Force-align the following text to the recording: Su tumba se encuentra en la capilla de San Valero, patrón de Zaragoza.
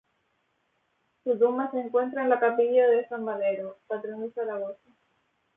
Su 1.23 1.37
tumba 1.37 1.69
se 1.69 1.79
encuentra 1.79 2.23
en 2.23 2.29
la 2.29 2.39
capilla 2.39 2.87
de 2.89 3.07
San 3.07 3.23
Valero, 3.23 3.77
patrón 3.87 4.21
de 4.21 4.31
Zaragoza. 4.31 4.89